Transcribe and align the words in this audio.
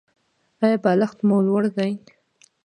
ایا 0.63 0.77
بالښت 0.83 1.17
مو 1.27 1.37
لوړ 1.47 1.63
دی؟ 1.75 1.91